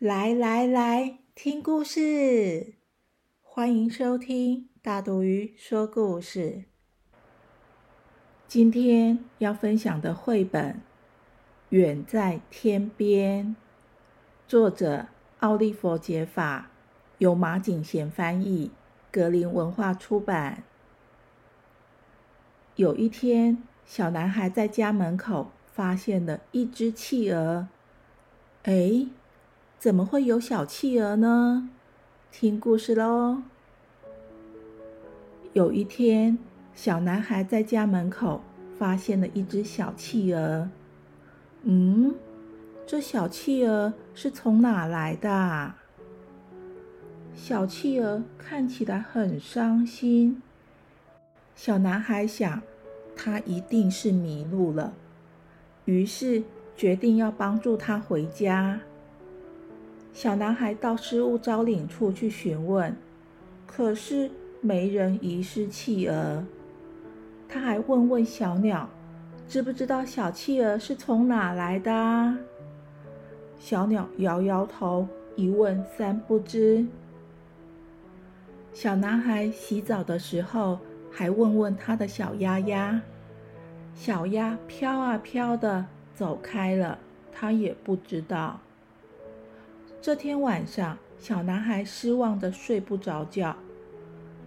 [0.00, 2.72] 来来来，听故事！
[3.42, 6.64] 欢迎收听大肚鱼说故事。
[8.48, 10.72] 今天要分享的绘本
[11.68, 13.48] 《远在天边》，
[14.48, 15.08] 作者
[15.40, 16.70] 奥利弗·杰法，
[17.18, 18.70] 由马景贤翻译，
[19.12, 20.62] 格林文化出版。
[22.76, 27.68] 有一天，小男孩在家门口发现了一只企鹅。
[28.62, 29.06] 哎！
[29.80, 31.70] 怎么会有小企鹅呢？
[32.30, 33.40] 听故事喽。
[35.54, 36.36] 有一天，
[36.74, 38.42] 小男孩在家门口
[38.78, 40.68] 发现了一只小企鹅。
[41.62, 42.14] 嗯，
[42.86, 45.72] 这小企鹅是从哪来的？
[47.34, 50.42] 小企鹅看起来很伤心。
[51.54, 52.60] 小男孩想，
[53.16, 54.92] 它一定是迷路了，
[55.86, 56.42] 于是
[56.76, 58.78] 决定要帮助它回家。
[60.20, 62.94] 小男孩到失物招领处去询问，
[63.66, 66.44] 可是没人遗失企鹅。
[67.48, 68.86] 他还问问小鸟，
[69.48, 72.36] 知不知道小企鹅是从哪来的？
[73.58, 76.84] 小鸟摇摇头，一问三不知。
[78.74, 80.78] 小男孩洗澡的时候，
[81.10, 83.00] 还问问他的小鸭鸭，
[83.94, 86.98] 小鸭飘啊飘的走开了，
[87.32, 88.60] 他也不知道。
[90.02, 93.54] 这天晚上，小男孩失望的睡不着觉。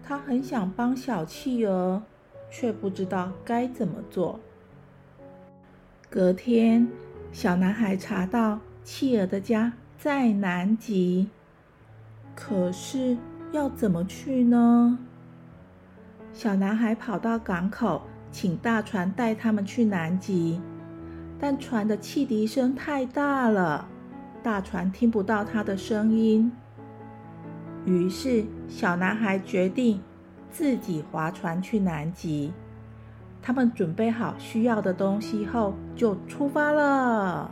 [0.03, 2.01] 他很想帮小企鹅，
[2.50, 4.39] 却不知道该怎么做。
[6.09, 6.88] 隔天，
[7.31, 11.29] 小男孩查到企鹅的家在南极，
[12.35, 13.16] 可是
[13.51, 14.97] 要怎么去呢？
[16.33, 18.01] 小男孩跑到港口，
[18.31, 20.59] 请大船带他们去南极，
[21.39, 23.88] 但船的汽笛声太大了。
[24.43, 26.51] 大船听不到他的声音，
[27.85, 30.01] 于是小男孩决定
[30.51, 32.51] 自己划船去南极。
[33.41, 37.49] 他们准备好需要的东西后，就出发了。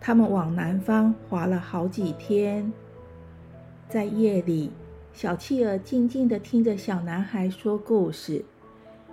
[0.00, 2.70] 他们往南方划了好几天，
[3.88, 4.70] 在夜里，
[5.14, 8.44] 小企鹅静静的听着小男孩说故事，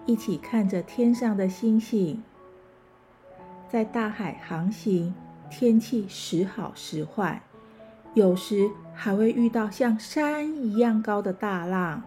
[0.05, 2.21] 一起看着天上的星星，
[3.69, 5.13] 在大海航行。
[5.49, 7.41] 天气时好时坏，
[8.13, 12.03] 有时还会遇到像山一样高的大浪。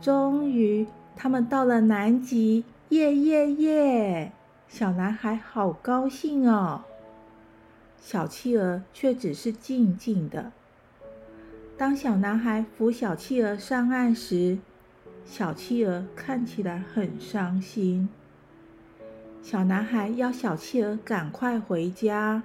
[0.00, 4.32] 终于，他们到了南极，耶耶耶！
[4.68, 6.84] 小男孩好高兴哦。
[8.00, 10.52] 小企鹅却只是静静的。
[11.76, 14.58] 当小男孩扶小企鹅上岸时，
[15.24, 18.08] 小企鹅看起来很伤心。
[19.40, 22.42] 小男孩要小企鹅赶快回家，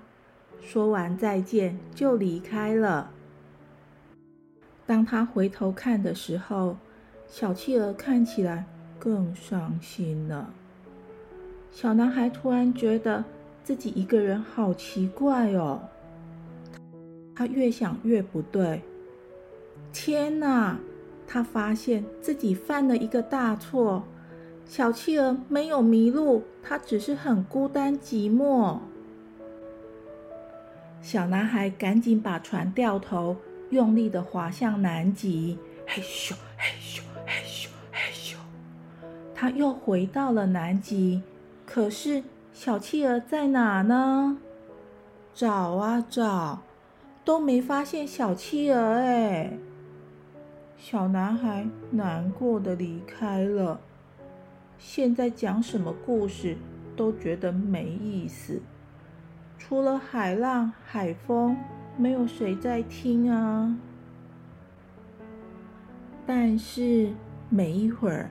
[0.61, 3.11] 说完再见就离开了。
[4.85, 6.77] 当他回头看的时候，
[7.27, 8.65] 小企鹅看起来
[8.97, 10.53] 更伤心了。
[11.71, 13.23] 小男孩突然觉得
[13.63, 15.81] 自己一个人好奇怪哦，
[17.35, 18.81] 他越想越不对。
[19.91, 20.77] 天哪！
[21.25, 24.03] 他发现自己犯了一个大错。
[24.65, 28.79] 小企鹅没有迷路，它只是很孤单寂寞。
[31.01, 33.35] 小男孩赶紧把船掉头，
[33.69, 35.59] 用力的划向南极。
[35.85, 38.35] 嘿咻嘿咻嘿咻嘿咻，
[39.35, 41.21] 他又回到了南极。
[41.65, 42.23] 可是
[42.53, 44.37] 小企鹅在哪呢？
[45.35, 46.61] 找啊找，
[47.25, 48.93] 都没发现小企鹅。
[48.95, 49.57] 哎，
[50.77, 53.79] 小男孩难过的离开了。
[54.85, 56.57] 现在讲什么故事
[56.93, 58.61] 都觉得没意思，
[59.57, 61.55] 除了海浪、海风，
[61.97, 63.77] 没有谁在听啊。
[66.27, 67.13] 但是
[67.49, 68.29] 没一会儿，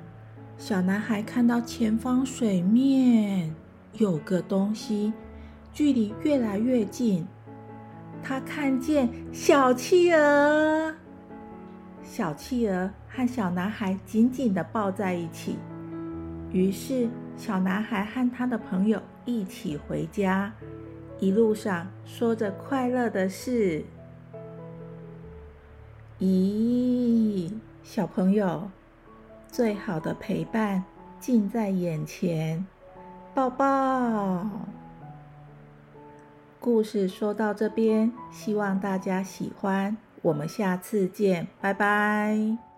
[0.58, 3.52] 小男孩看到前方水面
[3.94, 5.14] 有个东西，
[5.72, 7.26] 距离越来越近。
[8.22, 10.94] 他看见小企鹅，
[12.04, 15.56] 小企鹅和小男孩紧紧的抱在一起。
[16.52, 20.52] 于是，小男孩和他的朋友一起回家，
[21.18, 23.84] 一路上说着快乐的事。
[26.20, 27.50] 咦，
[27.82, 28.70] 小朋友，
[29.48, 30.84] 最好的陪伴
[31.18, 32.64] 近在眼前，
[33.34, 34.46] 抱抱。
[36.60, 39.96] 故事说到这边，希望大家喜欢。
[40.20, 42.71] 我们下次见，拜拜。